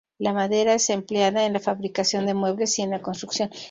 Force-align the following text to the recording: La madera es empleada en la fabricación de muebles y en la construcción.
La 0.17 0.33
madera 0.33 0.73
es 0.73 0.89
empleada 0.89 1.45
en 1.45 1.53
la 1.53 1.59
fabricación 1.59 2.25
de 2.25 2.33
muebles 2.33 2.79
y 2.79 2.81
en 2.81 2.89
la 2.89 3.03
construcción. 3.03 3.51